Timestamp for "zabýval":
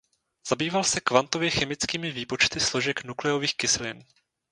0.47-0.83